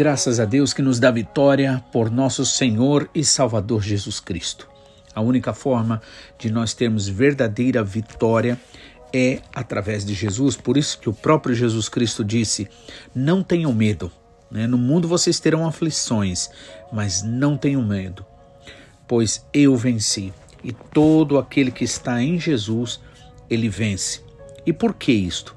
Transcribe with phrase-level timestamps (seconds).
[0.00, 4.66] Graças a Deus que nos dá vitória por nosso Senhor e Salvador Jesus Cristo.
[5.14, 6.00] A única forma
[6.38, 8.58] de nós termos verdadeira vitória
[9.12, 10.56] é através de Jesus.
[10.56, 12.66] Por isso que o próprio Jesus Cristo disse:
[13.14, 14.10] Não tenham medo.
[14.50, 14.66] Né?
[14.66, 16.48] No mundo vocês terão aflições,
[16.90, 18.24] mas não tenham medo,
[19.06, 20.32] pois eu venci.
[20.64, 23.00] E todo aquele que está em Jesus,
[23.50, 24.22] ele vence.
[24.64, 25.54] E por que isto?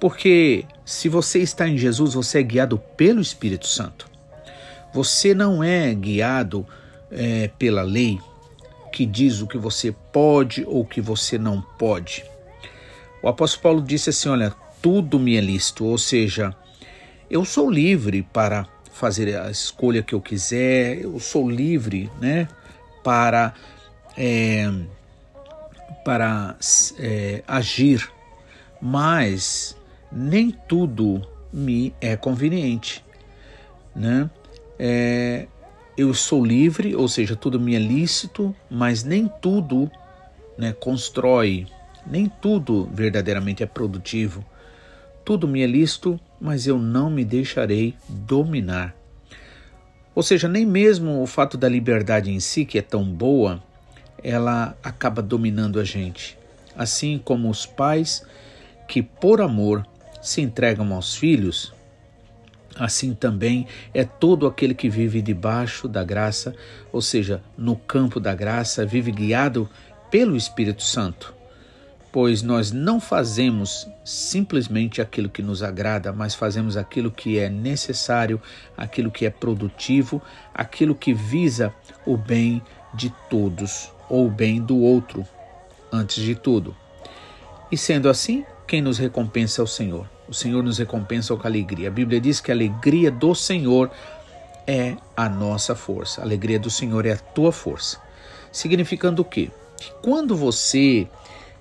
[0.00, 4.08] Porque se você está em Jesus, você é guiado pelo Espírito Santo.
[4.92, 6.66] Você não é guiado
[7.10, 8.20] é, pela lei
[8.92, 12.24] que diz o que você pode ou o que você não pode.
[13.22, 16.54] O apóstolo Paulo disse assim: Olha, tudo me é lícito, ou seja,
[17.30, 22.46] eu sou livre para fazer a escolha que eu quiser, eu sou livre né,
[23.02, 23.52] para,
[24.16, 24.70] é,
[26.04, 26.56] para
[26.98, 28.08] é, agir,
[28.80, 29.76] mas
[30.14, 33.04] nem tudo me é conveniente,
[33.94, 34.30] né?
[34.78, 35.48] É,
[35.96, 39.90] eu sou livre, ou seja, tudo me é lícito, mas nem tudo
[40.56, 41.66] né, constrói,
[42.06, 44.44] nem tudo verdadeiramente é produtivo.
[45.24, 48.94] Tudo me é lícito, mas eu não me deixarei dominar.
[50.14, 53.60] Ou seja, nem mesmo o fato da liberdade em si, que é tão boa,
[54.22, 56.38] ela acaba dominando a gente.
[56.76, 58.24] Assim como os pais
[58.86, 59.86] que, por amor,
[60.24, 61.72] se entregam aos filhos,
[62.76, 66.54] assim também é todo aquele que vive debaixo da graça,
[66.90, 69.68] ou seja, no campo da graça, vive guiado
[70.10, 71.34] pelo Espírito Santo.
[72.10, 78.40] Pois nós não fazemos simplesmente aquilo que nos agrada, mas fazemos aquilo que é necessário,
[78.76, 80.22] aquilo que é produtivo,
[80.54, 81.74] aquilo que visa
[82.06, 82.62] o bem
[82.94, 85.26] de todos ou o bem do outro,
[85.92, 86.74] antes de tudo.
[87.70, 90.08] E sendo assim, quem nos recompensa é o Senhor.
[90.28, 91.88] O Senhor nos recompensa com alegria.
[91.88, 93.90] A Bíblia diz que a alegria do Senhor
[94.66, 96.20] é a nossa força.
[96.20, 98.00] A alegria do Senhor é a tua força.
[98.50, 99.50] Significando o quê?
[99.78, 101.06] Que quando você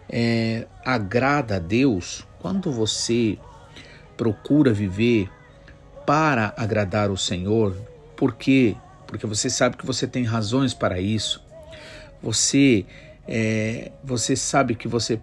[0.10, 3.38] é, agrada a Deus, quando você
[4.16, 5.30] procura viver
[6.06, 7.76] para agradar o Senhor,
[8.16, 8.76] por quê?
[9.08, 11.44] Porque você sabe que você tem razões para isso.
[12.22, 12.86] Você
[13.28, 15.20] é, você sabe que você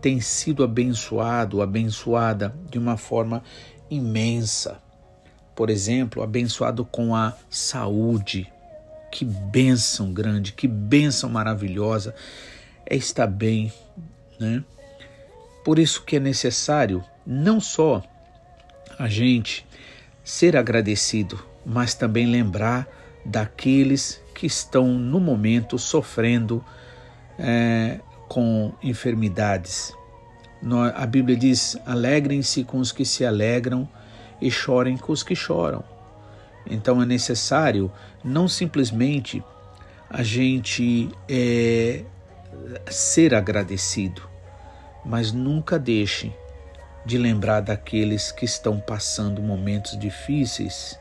[0.00, 3.42] tem sido abençoado, abençoada de uma forma
[3.90, 4.80] imensa.
[5.54, 8.50] Por exemplo, abençoado com a saúde.
[9.12, 12.14] Que bênção grande, que bênção maravilhosa
[12.86, 13.72] é estar bem,
[14.38, 14.62] né?
[15.64, 18.02] Por isso que é necessário não só
[18.98, 19.66] a gente
[20.22, 22.86] ser agradecido, mas também lembrar
[23.24, 26.64] daqueles que estão no momento sofrendo
[27.38, 28.00] é,
[28.30, 29.92] com enfermidades.
[30.94, 33.88] A Bíblia diz: alegrem-se com os que se alegram
[34.40, 35.82] e chorem com os que choram.
[36.64, 37.90] Então é necessário
[38.22, 39.42] não simplesmente
[40.08, 42.04] a gente é,
[42.88, 44.22] ser agradecido,
[45.04, 46.32] mas nunca deixe
[47.04, 50.96] de lembrar daqueles que estão passando momentos difíceis,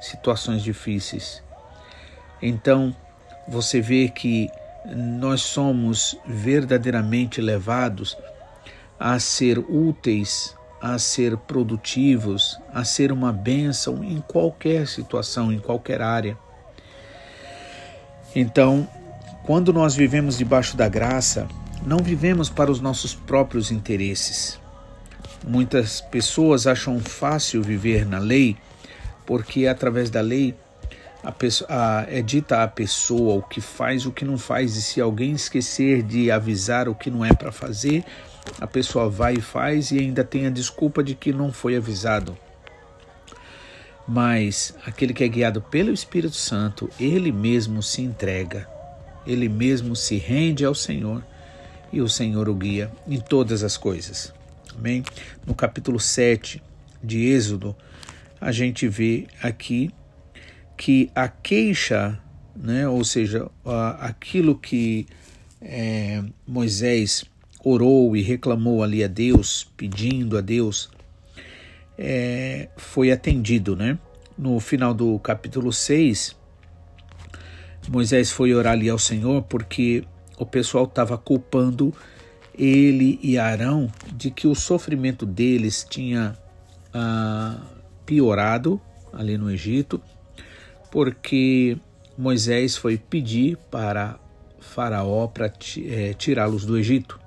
[0.00, 1.42] situações difíceis.
[2.40, 2.96] Então
[3.46, 4.48] você vê que
[4.86, 8.16] nós somos verdadeiramente levados
[8.98, 16.00] a ser úteis, a ser produtivos, a ser uma bênção em qualquer situação, em qualquer
[16.00, 16.36] área.
[18.34, 18.88] Então,
[19.44, 21.48] quando nós vivemos debaixo da graça,
[21.84, 24.58] não vivemos para os nossos próprios interesses.
[25.46, 28.56] Muitas pessoas acham fácil viver na lei
[29.26, 30.54] porque através da lei
[31.22, 34.82] a pessoa, a, é dita a pessoa o que faz, o que não faz, e
[34.82, 38.04] se alguém esquecer de avisar o que não é para fazer,
[38.60, 42.36] a pessoa vai e faz e ainda tem a desculpa de que não foi avisado.
[44.08, 48.68] Mas aquele que é guiado pelo Espírito Santo, ele mesmo se entrega,
[49.26, 51.22] ele mesmo se rende ao Senhor
[51.92, 54.32] e o Senhor o guia em todas as coisas.
[54.76, 55.04] Amém?
[55.46, 56.62] No capítulo 7
[57.02, 57.76] de Êxodo,
[58.40, 59.92] a gente vê aqui
[60.80, 62.18] que a queixa,
[62.56, 63.50] né, ou seja,
[63.98, 65.06] aquilo que
[65.60, 67.22] é, Moisés
[67.62, 70.88] orou e reclamou ali a Deus, pedindo a Deus,
[71.98, 73.98] é, foi atendido, né?
[74.38, 76.34] No final do capítulo 6,
[77.90, 80.02] Moisés foi orar ali ao Senhor porque
[80.38, 81.94] o pessoal estava culpando
[82.54, 86.34] ele e Arão de que o sofrimento deles tinha
[86.94, 87.58] ah,
[88.06, 88.80] piorado
[89.12, 90.00] ali no Egito
[90.90, 91.76] porque
[92.16, 94.18] Moisés foi pedir para
[94.60, 95.52] Faraó para
[95.86, 97.18] é, tirá-los do Egito.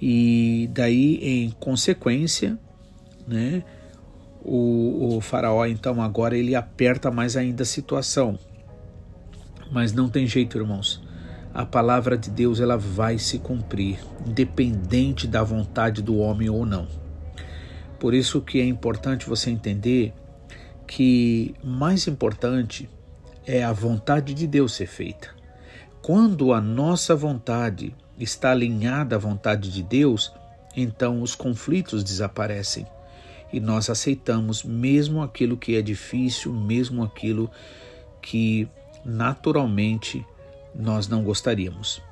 [0.00, 2.58] E daí, em consequência,
[3.26, 3.62] né,
[4.44, 8.38] o, o faraó então agora ele aperta mais ainda a situação.
[9.72, 11.02] Mas não tem jeito, irmãos.
[11.52, 16.86] A palavra de Deus ela vai se cumprir, independente da vontade do homem ou não.
[17.98, 20.12] Por isso que é importante você entender
[20.86, 22.88] que mais importante
[23.46, 25.30] é a vontade de Deus ser feita.
[26.02, 30.32] Quando a nossa vontade está alinhada à vontade de Deus,
[30.76, 32.86] então os conflitos desaparecem
[33.52, 37.50] e nós aceitamos mesmo aquilo que é difícil, mesmo aquilo
[38.20, 38.68] que
[39.04, 40.26] naturalmente
[40.74, 42.02] nós não gostaríamos.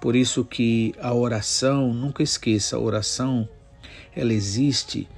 [0.00, 3.48] Por isso que a oração, nunca esqueça, a oração
[4.14, 5.08] ela existe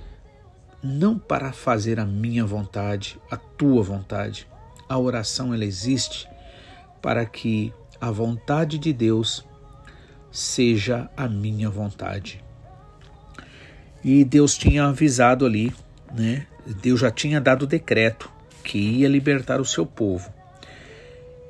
[0.86, 4.46] não para fazer a minha vontade, a tua vontade.
[4.88, 6.28] A oração ela existe
[7.02, 9.44] para que a vontade de Deus
[10.30, 12.42] seja a minha vontade.
[14.04, 15.74] E Deus tinha avisado ali,
[16.14, 16.46] né?
[16.80, 18.30] Deus já tinha dado o decreto
[18.62, 20.32] que ia libertar o seu povo.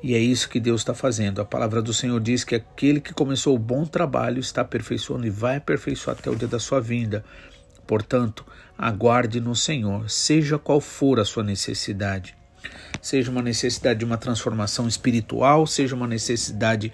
[0.03, 1.41] E é isso que Deus está fazendo.
[1.41, 5.31] A palavra do Senhor diz que aquele que começou o bom trabalho está aperfeiçoando e
[5.31, 7.25] vai aperfeiçoar até o dia da sua vinda.
[7.87, 8.45] Portanto,
[8.77, 12.37] aguarde no Senhor, seja qual for a sua necessidade.
[13.01, 16.93] Seja uma necessidade de uma transformação espiritual, seja uma necessidade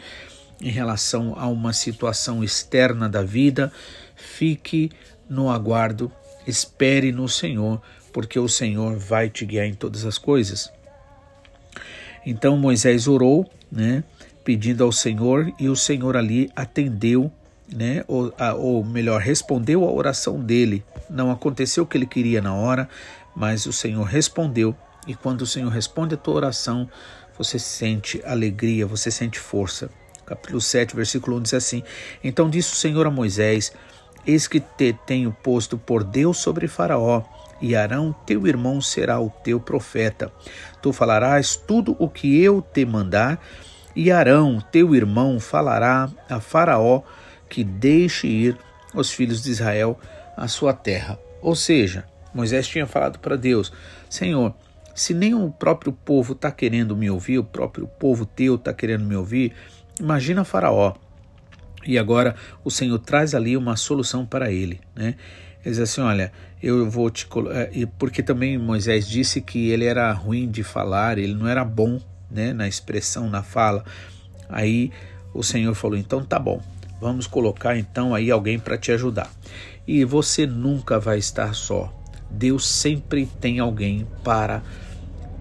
[0.60, 3.72] em relação a uma situação externa da vida,
[4.14, 4.90] fique
[5.28, 6.12] no aguardo,
[6.46, 7.80] espere no Senhor,
[8.12, 10.70] porque o Senhor vai te guiar em todas as coisas.
[12.24, 14.04] Então Moisés orou, né,
[14.44, 17.32] pedindo ao Senhor, e o Senhor ali atendeu
[17.72, 18.04] né?
[18.06, 20.84] Ou, a, ou melhor, respondeu à oração dele.
[21.08, 22.88] Não aconteceu o que ele queria na hora,
[23.34, 24.74] mas o Senhor respondeu.
[25.06, 26.88] E quando o Senhor responde a tua oração,
[27.36, 29.90] você sente alegria, você sente força.
[30.24, 31.82] Capítulo 7, versículo 1 diz assim:
[32.22, 33.72] Então disse o Senhor a Moisés:
[34.26, 37.22] Eis que te tenho posto por Deus sobre Faraó,
[37.60, 40.32] e Arão, teu irmão, será o teu profeta.
[40.80, 43.40] Tu falarás tudo o que eu te mandar,
[43.94, 47.02] e Arão, teu irmão, falará a Faraó
[47.52, 48.56] que deixe ir
[48.94, 50.00] os filhos de Israel
[50.34, 51.18] à sua terra.
[51.42, 53.70] Ou seja, Moisés tinha falado para Deus:
[54.08, 54.54] Senhor,
[54.94, 59.04] se nem o próprio povo está querendo me ouvir, o próprio povo teu está querendo
[59.04, 59.52] me ouvir,
[60.00, 60.94] imagina Faraó.
[61.84, 65.16] E agora o Senhor traz ali uma solução para ele, né?
[65.62, 66.32] Ele diz assim: Olha,
[66.62, 67.28] eu vou te.
[67.50, 72.00] Eh, porque também Moisés disse que ele era ruim de falar, ele não era bom
[72.30, 73.84] né, na expressão, na fala.
[74.48, 74.90] Aí
[75.34, 76.62] o Senhor falou: Então tá bom,
[77.02, 79.28] Vamos colocar então aí alguém para te ajudar.
[79.88, 81.92] E você nunca vai estar só.
[82.30, 84.62] Deus sempre tem alguém para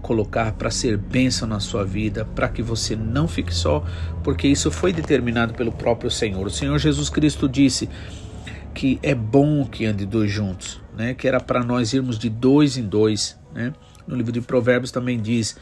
[0.02, 3.86] colocar para ser bênção na sua vida, para que você não fique só,
[4.24, 6.48] porque isso foi determinado pelo próprio Senhor.
[6.48, 7.88] O Senhor Jesus Cristo disse
[8.74, 11.14] que é bom que ande dois juntos, né?
[11.14, 13.72] Que era para nós irmos de dois em dois, né?
[14.08, 15.56] No livro de Provérbios também diz: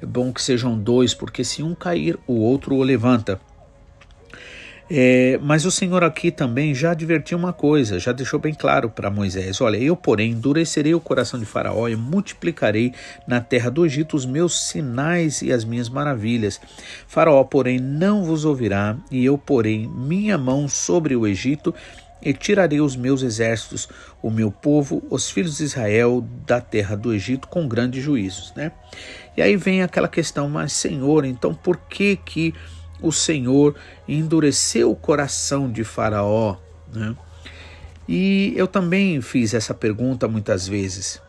[0.00, 3.40] é bom que sejam dois, porque se um cair, o outro o levanta.
[4.92, 9.08] É, mas o Senhor aqui também já advertiu uma coisa, já deixou bem claro para
[9.08, 12.92] Moisés: Olha, eu, porém, endurecerei o coração de Faraó e multiplicarei
[13.24, 16.60] na terra do Egito os meus sinais e as minhas maravilhas.
[17.06, 21.72] Faraó, porém, não vos ouvirá, e eu porei minha mão sobre o Egito
[22.20, 23.88] e tirarei os meus exércitos,
[24.20, 28.52] o meu povo, os filhos de Israel, da terra do Egito com grandes juízos.
[28.56, 28.72] Né?
[29.36, 32.52] E aí vem aquela questão, mas Senhor, então por que que
[33.02, 33.74] o Senhor
[34.06, 36.56] endureceu o coração de Faraó.
[36.92, 37.14] Né?
[38.08, 41.20] E eu também fiz essa pergunta muitas vezes.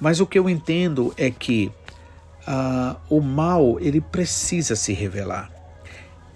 [0.00, 1.70] Mas o que eu entendo é que
[2.46, 5.50] uh, o mal ele precisa se revelar.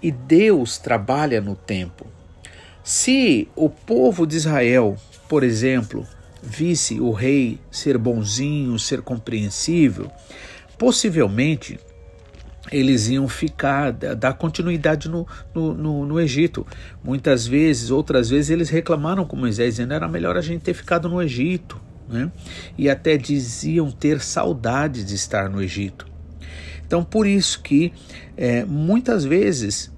[0.01, 2.07] E Deus trabalha no tempo.
[2.83, 4.97] Se o povo de Israel,
[5.29, 6.05] por exemplo,
[6.41, 10.11] visse o rei ser bonzinho, ser compreensível,
[10.77, 11.79] possivelmente
[12.69, 16.65] eles iam ficar, dar continuidade no, no, no, no, Egito.
[17.03, 21.09] Muitas vezes, outras vezes, eles reclamaram com Moisés, dizendo era melhor a gente ter ficado
[21.09, 21.81] no Egito.
[22.07, 22.31] Né?
[22.77, 26.05] E até diziam ter saudade de estar no Egito.
[26.85, 27.93] Então, por isso que
[28.35, 29.91] é, muitas vezes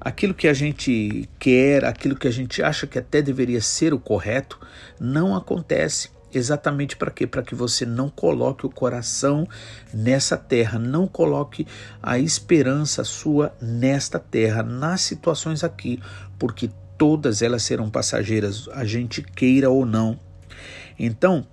[0.00, 3.98] aquilo que a gente quer, aquilo que a gente acha que até deveria ser o
[3.98, 4.58] correto,
[4.98, 6.10] não acontece.
[6.32, 7.26] Exatamente para quê?
[7.26, 9.48] Para que você não coloque o coração
[9.94, 11.66] nessa terra, não coloque
[12.02, 16.00] a esperança sua nesta terra, nas situações aqui,
[16.38, 20.18] porque todas elas serão passageiras, a gente queira ou não.
[20.98, 21.46] Então,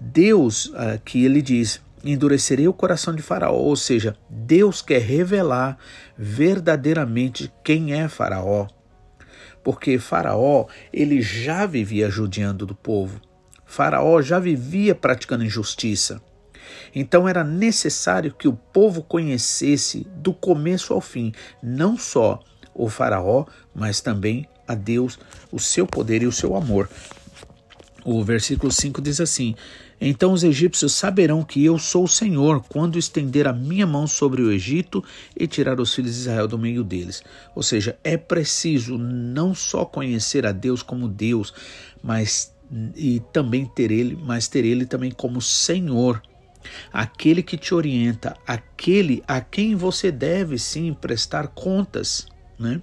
[0.00, 5.78] Deus, aqui ele diz: endurecerei o coração de Faraó, ou seja, Deus quer revelar
[6.16, 8.66] verdadeiramente quem é Faraó.
[9.62, 13.20] Porque Faraó, ele já vivia judiando do povo.
[13.68, 16.20] Faraó já vivia praticando injustiça.
[16.94, 21.32] Então era necessário que o povo conhecesse do começo ao fim,
[21.62, 22.40] não só
[22.74, 23.44] o Faraó,
[23.74, 25.18] mas também a Deus,
[25.52, 26.88] o seu poder e o seu amor.
[28.04, 29.54] O versículo 5 diz assim:
[30.00, 34.40] Então os egípcios saberão que eu sou o Senhor quando estender a minha mão sobre
[34.40, 35.04] o Egito
[35.36, 37.22] e tirar os filhos de Israel do meio deles.
[37.54, 41.52] Ou seja, é preciso não só conhecer a Deus como Deus,
[42.02, 42.52] mas
[42.94, 46.22] e também ter ele, mas ter ele também como Senhor,
[46.92, 52.26] aquele que te orienta, aquele a quem você deve sim prestar contas,
[52.58, 52.82] né?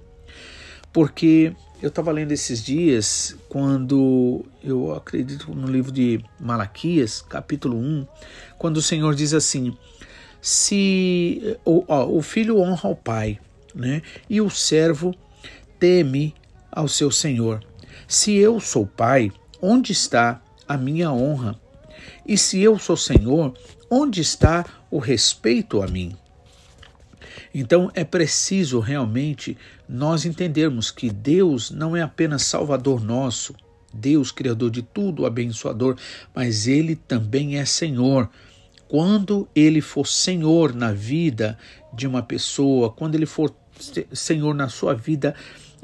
[0.92, 1.52] Porque
[1.82, 8.06] eu estava lendo esses dias, quando eu acredito no livro de Malaquias, capítulo 1,
[8.58, 9.76] quando o Senhor diz assim:
[10.40, 13.38] se o, ó, o filho honra o pai,
[13.74, 14.00] né?
[14.28, 15.14] E o servo
[15.78, 16.34] teme
[16.70, 17.64] ao seu senhor.
[18.06, 19.32] Se eu sou pai,
[19.66, 21.58] onde está a minha honra?
[22.24, 23.52] E se eu sou senhor,
[23.90, 26.16] onde está o respeito a mim?
[27.52, 29.58] Então é preciso realmente
[29.88, 33.56] nós entendermos que Deus não é apenas Salvador nosso,
[33.92, 35.96] Deus, Criador de tudo, abençoador,
[36.32, 38.30] mas Ele também é Senhor.
[38.86, 41.58] Quando Ele for Senhor na vida
[41.92, 43.52] de uma pessoa, quando Ele for
[44.12, 45.34] Senhor na sua vida,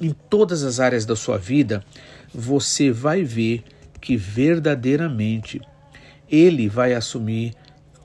[0.01, 1.85] em todas as áreas da sua vida,
[2.35, 3.65] você vai ver
[4.01, 5.61] que verdadeiramente
[6.29, 7.55] Ele vai assumir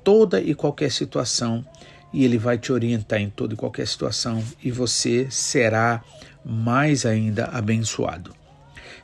[0.04, 1.66] toda e qualquer situação
[2.14, 6.02] e ele vai te orientar em toda e qualquer situação e você será
[6.46, 8.34] mais ainda abençoado.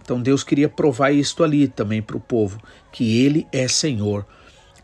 [0.01, 2.57] Então Deus queria provar isto ali também para o povo,
[2.91, 4.25] que ele é Senhor,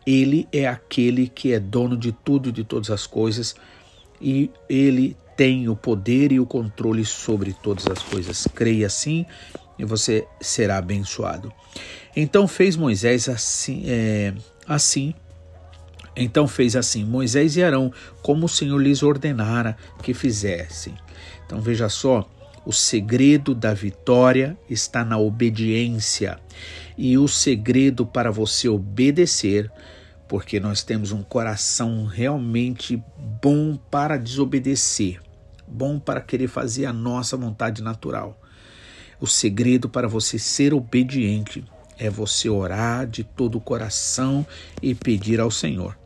[0.05, 3.55] ele é aquele que é dono de tudo e de todas as coisas
[4.21, 8.45] e ele tem o poder e o controle sobre todas as coisas.
[8.53, 9.25] Creia assim
[9.79, 11.51] e você será abençoado.
[12.15, 14.33] Então fez Moisés assim, é,
[14.67, 15.15] assim
[16.15, 20.93] então fez assim Moisés e Arão, como o Senhor lhes ordenara que fizessem.
[21.45, 22.29] Então veja só,
[22.65, 26.37] o segredo da vitória está na obediência.
[26.97, 29.71] E o segredo para você obedecer,
[30.27, 33.01] porque nós temos um coração realmente
[33.41, 35.21] bom para desobedecer,
[35.65, 38.38] bom para querer fazer a nossa vontade natural.
[39.19, 41.63] O segredo para você ser obediente
[41.97, 44.45] é você orar de todo o coração
[44.81, 45.99] e pedir ao Senhor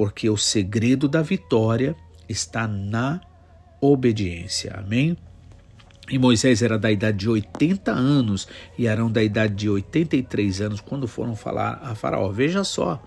[0.00, 1.94] porque o segredo da vitória
[2.28, 3.20] está na
[3.80, 4.74] obediência.
[4.78, 5.16] Amém?
[6.10, 10.80] E Moisés era da idade de 80 anos e Arão da idade de 83 anos
[10.80, 12.30] quando foram falar a Faraó.
[12.30, 13.02] Veja só.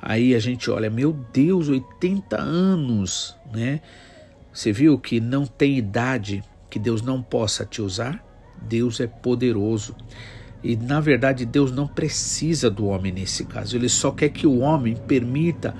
[0.00, 3.80] Aí a gente olha, meu Deus, 80 anos, né?
[4.52, 8.24] Você viu que não tem idade que Deus não possa te usar?
[8.68, 9.94] Deus é poderoso.
[10.62, 13.76] E na verdade, Deus não precisa do homem nesse caso.
[13.76, 15.74] Ele só quer que o homem permita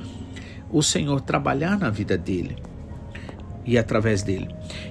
[0.70, 2.56] o Senhor trabalhar na vida dele
[3.64, 4.48] e através dele.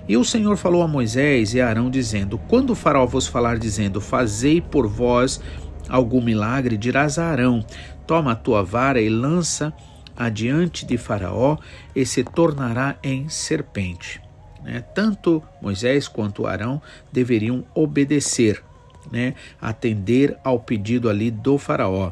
[0.07, 3.57] E o Senhor falou a Moisés e a Arão, dizendo: Quando o Faraó vos falar,
[3.57, 5.41] dizendo: Fazei por vós
[5.89, 7.65] algum milagre, dirás a Arão:
[8.07, 9.73] Toma a tua vara e lança
[10.15, 11.57] adiante de Faraó,
[11.95, 14.21] e se tornará em serpente.
[14.63, 14.83] Né?
[14.93, 18.63] Tanto Moisés quanto Arão deveriam obedecer,
[19.11, 19.33] né?
[19.59, 22.11] atender ao pedido ali do Faraó.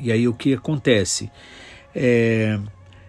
[0.00, 1.30] E aí o que acontece?
[1.94, 2.58] É,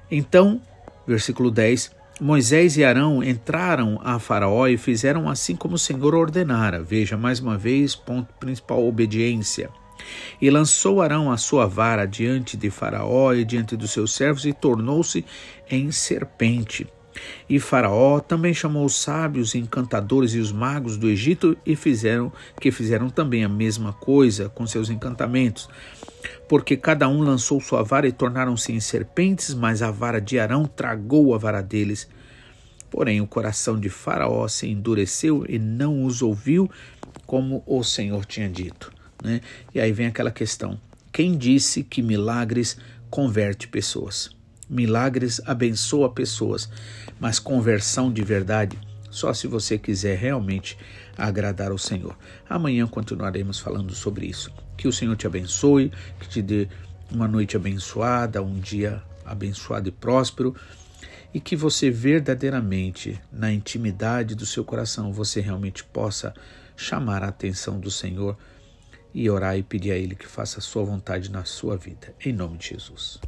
[0.09, 0.61] então,
[1.05, 6.81] versículo 10: Moisés e Arão entraram a Faraó e fizeram assim como o Senhor ordenara.
[6.81, 9.69] Veja, mais uma vez, ponto principal: obediência.
[10.41, 14.53] E lançou Arão a sua vara diante de Faraó e diante dos seus servos e
[14.53, 15.25] tornou-se
[15.69, 16.87] em serpente.
[17.49, 22.71] E Faraó também chamou os sábios, encantadores e os magos do Egito e fizeram que
[22.71, 25.69] fizeram também a mesma coisa com seus encantamentos.
[26.47, 30.65] Porque cada um lançou sua vara e tornaram-se em serpentes, mas a vara de Arão
[30.65, 32.07] tragou a vara deles.
[32.89, 36.69] Porém, o coração de Faraó se endureceu e não os ouviu,
[37.25, 38.91] como o Senhor tinha dito.
[39.23, 39.41] Né?
[39.73, 40.79] E aí vem aquela questão:
[41.11, 42.77] quem disse que milagres
[43.09, 44.38] converte pessoas?
[44.69, 46.69] Milagres abençoa pessoas,
[47.19, 48.77] mas conversão de verdade
[49.09, 50.77] só se você quiser realmente
[51.17, 52.15] agradar ao Senhor.
[52.47, 54.51] Amanhã continuaremos falando sobre isso.
[54.77, 56.67] Que o Senhor te abençoe, que te dê
[57.11, 60.55] uma noite abençoada, um dia abençoado e próspero,
[61.33, 66.33] e que você verdadeiramente, na intimidade do seu coração, você realmente possa
[66.75, 68.37] chamar a atenção do Senhor
[69.13, 72.13] e orar e pedir a Ele que faça a sua vontade na sua vida.
[72.23, 73.19] Em nome de Jesus.